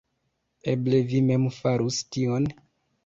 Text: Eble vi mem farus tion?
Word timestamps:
Eble 0.71 1.01
vi 1.11 1.21
mem 1.27 1.45
farus 1.59 2.01
tion? 2.17 2.49